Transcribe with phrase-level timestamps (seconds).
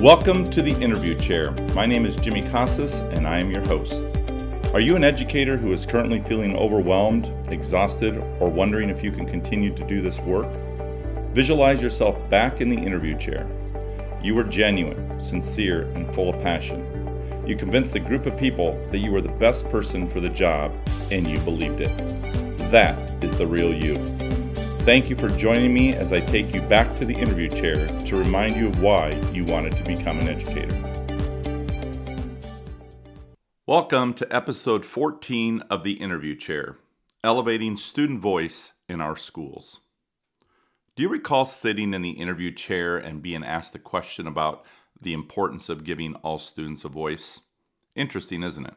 [0.00, 1.52] Welcome to the interview chair.
[1.74, 4.04] My name is Jimmy Casas and I am your host.
[4.74, 9.24] Are you an educator who is currently feeling overwhelmed, exhausted, or wondering if you can
[9.24, 10.48] continue to do this work?
[11.32, 13.48] Visualize yourself back in the interview chair.
[14.22, 16.84] You were genuine, sincere, and full of passion.
[17.46, 20.72] You convinced the group of people that you were the best person for the job,
[21.10, 21.96] and you believed it.
[22.70, 23.96] That is the real you.
[24.86, 28.16] Thank you for joining me as I take you back to the interview chair to
[28.16, 30.80] remind you of why you wanted to become an educator.
[33.66, 36.76] Welcome to episode 14 of the interview chair
[37.24, 39.80] Elevating Student Voice in Our Schools.
[40.94, 44.64] Do you recall sitting in the interview chair and being asked a question about
[45.00, 47.40] the importance of giving all students a voice?
[47.96, 48.76] Interesting, isn't it?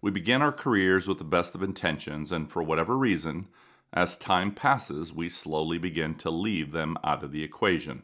[0.00, 3.48] We begin our careers with the best of intentions, and for whatever reason,
[3.92, 8.02] as time passes, we slowly begin to leave them out of the equation.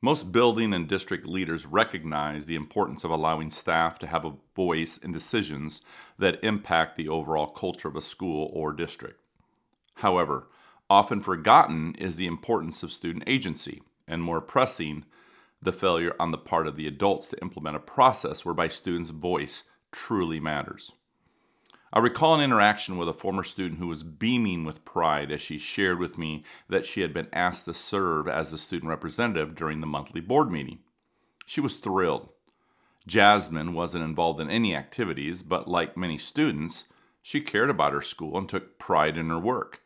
[0.00, 4.98] Most building and district leaders recognize the importance of allowing staff to have a voice
[4.98, 5.80] in decisions
[6.18, 9.20] that impact the overall culture of a school or district.
[9.96, 10.48] However,
[10.90, 15.04] often forgotten is the importance of student agency, and more pressing,
[15.62, 19.62] the failure on the part of the adults to implement a process whereby students' voice
[19.92, 20.90] truly matters.
[21.94, 25.58] I recall an interaction with a former student who was beaming with pride as she
[25.58, 29.80] shared with me that she had been asked to serve as the student representative during
[29.80, 30.78] the monthly board meeting.
[31.44, 32.30] She was thrilled.
[33.06, 36.84] Jasmine wasn't involved in any activities, but like many students,
[37.20, 39.82] she cared about her school and took pride in her work.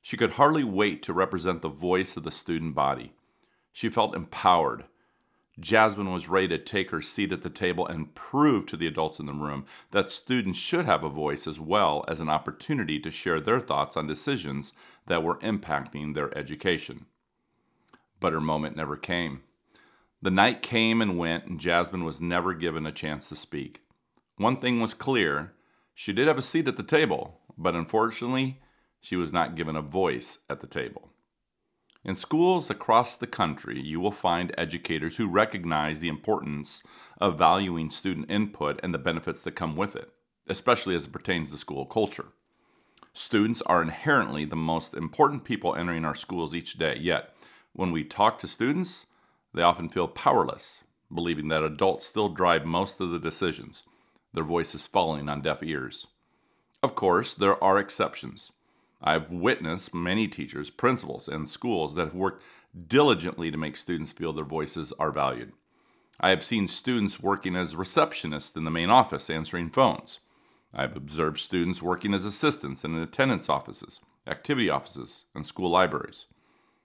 [0.00, 3.12] She could hardly wait to represent the voice of the student body.
[3.72, 4.84] She felt empowered,
[5.60, 9.18] Jasmine was ready to take her seat at the table and prove to the adults
[9.18, 13.10] in the room that students should have a voice as well as an opportunity to
[13.10, 14.72] share their thoughts on decisions
[15.06, 17.06] that were impacting their education.
[18.20, 19.42] But her moment never came.
[20.22, 23.82] The night came and went, and Jasmine was never given a chance to speak.
[24.36, 25.52] One thing was clear
[25.94, 28.60] she did have a seat at the table, but unfortunately,
[29.00, 31.09] she was not given a voice at the table.
[32.02, 36.82] In schools across the country, you will find educators who recognize the importance
[37.20, 40.10] of valuing student input and the benefits that come with it,
[40.48, 42.28] especially as it pertains to school culture.
[43.12, 47.34] Students are inherently the most important people entering our schools each day, yet,
[47.74, 49.06] when we talk to students,
[49.52, 53.82] they often feel powerless, believing that adults still drive most of the decisions,
[54.32, 56.06] their voices falling on deaf ears.
[56.82, 58.52] Of course, there are exceptions.
[59.02, 62.42] I've witnessed many teachers, principals, and schools that have worked
[62.86, 65.52] diligently to make students feel their voices are valued.
[66.20, 70.18] I have seen students working as receptionists in the main office answering phones.
[70.72, 76.26] I've observed students working as assistants in attendance offices, activity offices, and school libraries.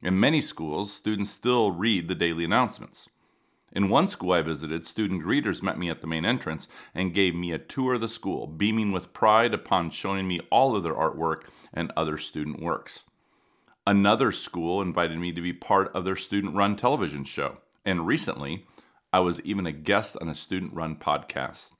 [0.00, 3.08] In many schools, students still read the daily announcements.
[3.72, 7.34] In one school I visited, student greeters met me at the main entrance and gave
[7.34, 10.94] me a tour of the school, beaming with pride upon showing me all of their
[10.94, 11.42] artwork
[11.74, 13.04] and other student works.
[13.86, 18.66] Another school invited me to be part of their student run television show, and recently
[19.12, 21.72] I was even a guest on a student run podcast.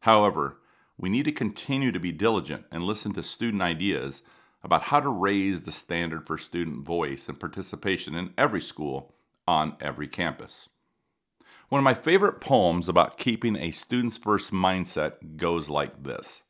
[0.00, 0.58] However,
[0.98, 4.22] we need to continue to be diligent and listen to student ideas
[4.62, 9.14] about how to raise the standard for student voice and participation in every school
[9.46, 10.68] on every campus.
[11.68, 16.42] One of my favorite poems about keeping a students first mindset goes like this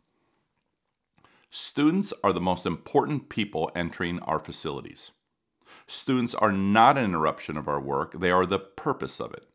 [1.50, 5.12] Students are the most important people entering our facilities.
[5.86, 9.46] Students are not an interruption of our work, they are the purpose of it.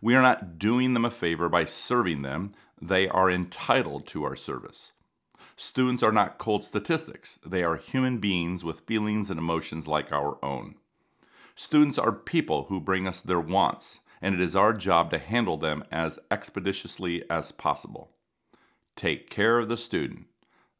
[0.00, 4.36] We are not doing them a favor by serving them, they are entitled to our
[4.36, 4.92] service.
[5.56, 10.42] Students are not cold statistics, they are human beings with feelings and emotions like our
[10.42, 10.76] own.
[11.54, 15.56] Students are people who bring us their wants, and it is our job to handle
[15.56, 18.10] them as expeditiously as possible.
[18.94, 20.26] Take care of the student.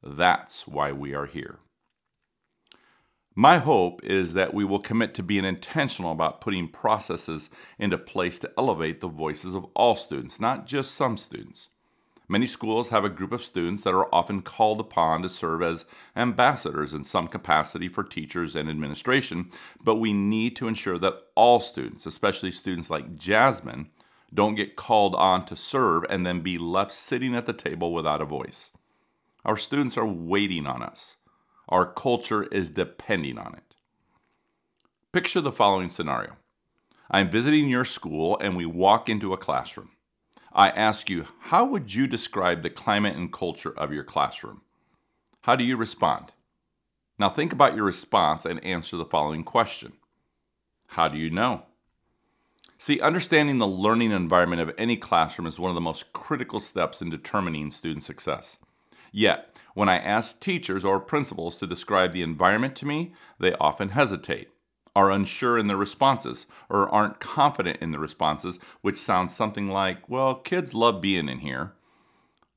[0.02, 1.58] That's why we are here.
[3.38, 8.38] My hope is that we will commit to being intentional about putting processes into place
[8.38, 11.69] to elevate the voices of all students, not just some students.
[12.28, 15.87] Many schools have a group of students that are often called upon to serve as
[16.17, 19.50] ambassadors in some capacity for teachers and administration,
[19.82, 23.90] but we need to ensure that all students, especially students like Jasmine,
[24.34, 28.20] don't get called on to serve and then be left sitting at the table without
[28.20, 28.73] a voice.
[29.44, 31.17] Our students are waiting on us.
[31.69, 33.76] Our culture is depending on it.
[35.12, 36.37] Picture the following scenario
[37.08, 39.90] I'm visiting your school and we walk into a classroom.
[40.56, 44.62] I ask you, how would you describe the climate and culture of your classroom?
[45.43, 46.32] How do you respond?
[47.19, 49.93] Now think about your response and answer the following question
[50.88, 51.64] How do you know?
[52.79, 57.02] See, understanding the learning environment of any classroom is one of the most critical steps
[57.02, 58.56] in determining student success.
[59.12, 63.91] Yet, when I ask teachers or principals to describe the environment to me, they often
[63.91, 64.49] hesitate,
[64.96, 70.08] are unsure in their responses, or aren't confident in the responses, which sounds something like,
[70.08, 71.75] well, kids love being in here.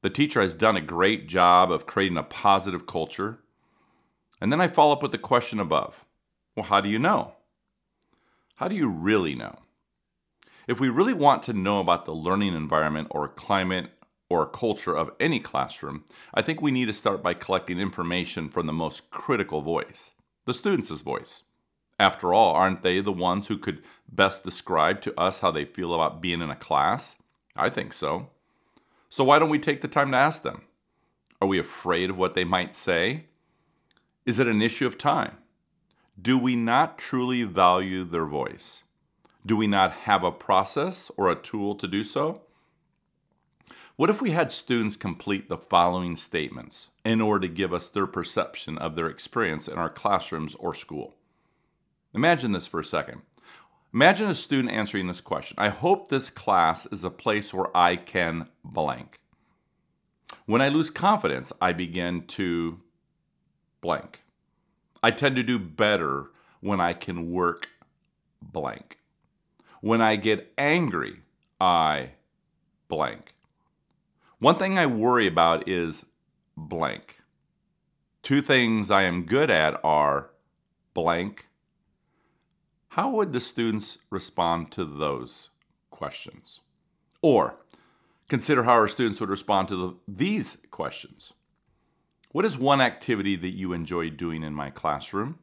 [0.03, 3.39] The teacher has done a great job of creating a positive culture.
[4.39, 6.05] And then I follow up with the question above
[6.55, 7.33] Well, how do you know?
[8.55, 9.59] How do you really know?
[10.65, 13.91] If we really want to know about the learning environment or climate
[14.29, 18.65] or culture of any classroom, I think we need to start by collecting information from
[18.65, 20.11] the most critical voice,
[20.45, 21.43] the student's voice.
[21.99, 25.93] After all, aren't they the ones who could best describe to us how they feel
[25.93, 27.17] about being in a class?
[27.55, 28.29] I think so.
[29.09, 30.61] So why don't we take the time to ask them?
[31.41, 33.25] Are we afraid of what they might say?
[34.25, 35.37] Is it an issue of time?
[36.21, 38.83] Do we not truly value their voice?
[39.45, 42.41] Do we not have a process or a tool to do so?
[43.95, 48.07] What if we had students complete the following statements in order to give us their
[48.07, 51.15] perception of their experience in our classrooms or school?
[52.13, 53.21] Imagine this for a second.
[53.93, 57.95] Imagine a student answering this question I hope this class is a place where I
[57.95, 59.19] can blank.
[60.45, 62.79] When I lose confidence, I begin to
[63.81, 64.21] blank.
[65.01, 67.69] I tend to do better when I can work
[68.41, 68.99] blank.
[69.81, 71.21] When I get angry,
[71.59, 72.11] I
[72.87, 73.33] blank.
[74.39, 76.05] One thing I worry about is
[76.55, 77.19] blank.
[78.21, 80.29] Two things I am good at are
[80.93, 81.48] blank.
[82.93, 85.49] How would the students respond to those
[85.91, 86.61] questions?
[87.21, 87.57] Or
[88.27, 91.33] consider how our students would respond to the, these questions.
[92.31, 95.37] What is one activity that you enjoy doing in my classroom?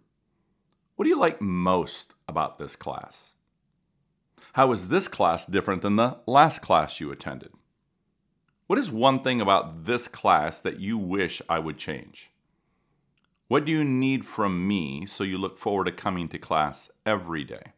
[0.97, 3.33] What do you like most about this class?
[4.55, 7.53] How is this class different than the last class you attended?
[8.67, 12.31] What is one thing about this class that you wish I would change?
[13.49, 17.45] What do you need from me so you look forward to coming to class every
[17.45, 17.73] day?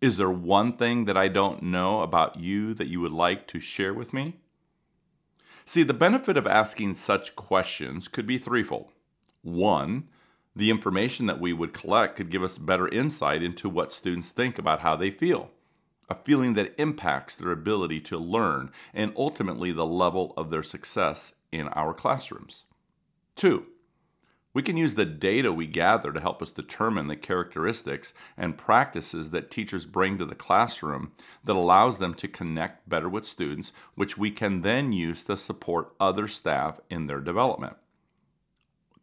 [0.00, 3.60] Is there one thing that I don't know about you that you would like to
[3.60, 4.36] share with me?
[5.66, 8.92] See, the benefit of asking such questions could be threefold.
[9.42, 10.08] One,
[10.54, 14.58] the information that we would collect could give us better insight into what students think
[14.58, 15.50] about how they feel
[16.08, 21.34] a feeling that impacts their ability to learn and ultimately the level of their success
[21.50, 22.64] in our classrooms.
[23.34, 23.66] Two,
[24.56, 29.30] we can use the data we gather to help us determine the characteristics and practices
[29.30, 31.12] that teachers bring to the classroom
[31.44, 35.94] that allows them to connect better with students, which we can then use to support
[36.00, 37.76] other staff in their development.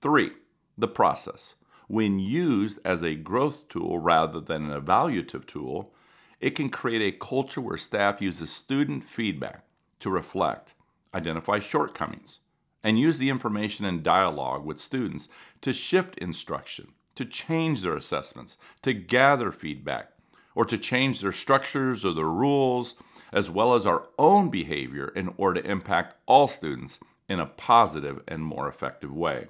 [0.02, 0.32] Three,
[0.76, 1.54] the process.
[1.88, 5.94] When used as a growth tool rather than an evaluative tool,
[6.40, 9.66] it can create a culture where staff uses student feedback
[10.00, 10.74] to reflect,
[11.14, 12.40] identify shortcomings,
[12.84, 15.30] and use the information and dialogue with students
[15.62, 20.12] to shift instruction, to change their assessments, to gather feedback,
[20.56, 22.96] or to change their structures or their rules,
[23.32, 28.22] as well as our own behavior in order to impact all students in a positive
[28.28, 29.48] and more effective way.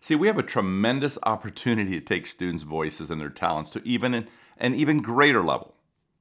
[0.00, 4.26] See, we have a tremendous opportunity to take students' voices and their talents to even
[4.58, 5.74] an even greater level,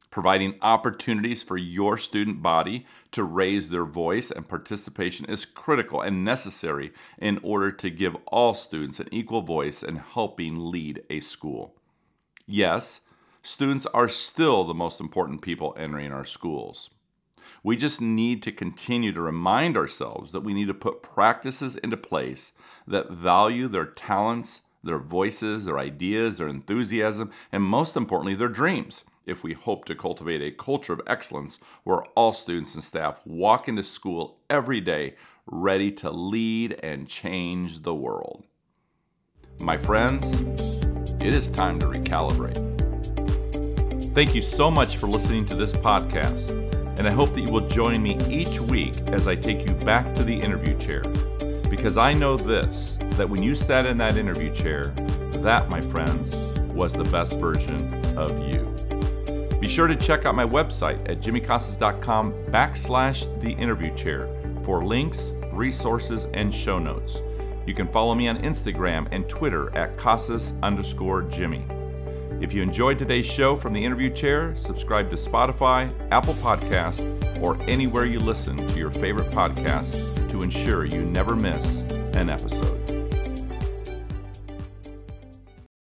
[0.09, 6.23] providing opportunities for your student body to raise their voice and participation is critical and
[6.23, 11.75] necessary in order to give all students an equal voice in helping lead a school.
[12.47, 13.01] Yes,
[13.43, 16.89] students are still the most important people entering our schools.
[17.63, 21.97] We just need to continue to remind ourselves that we need to put practices into
[21.97, 22.53] place
[22.87, 29.03] that value their talents, their voices, their ideas, their enthusiasm, and most importantly, their dreams
[29.29, 33.67] if we hope to cultivate a culture of excellence where all students and staff walk
[33.67, 38.43] into school every day ready to lead and change the world.
[39.59, 40.41] My friends,
[41.21, 42.65] it is time to recalibrate.
[44.13, 46.49] Thank you so much for listening to this podcast,
[46.97, 50.15] and I hope that you will join me each week as I take you back
[50.15, 51.03] to the interview chair
[51.69, 54.85] because I know this that when you sat in that interview chair,
[55.41, 56.35] that, my friends,
[56.73, 58.88] was the best version of you.
[59.69, 64.27] Be sure to check out my website at jimmycasas.com backslash the interview chair
[64.63, 67.21] for links, resources, and show notes.
[67.67, 71.67] You can follow me on Instagram and Twitter at Casas underscore Jimmy.
[72.41, 77.05] If you enjoyed today's show from the interview chair, subscribe to Spotify, Apple Podcasts,
[77.39, 81.81] or anywhere you listen to your favorite podcast to ensure you never miss
[82.15, 82.98] an episode.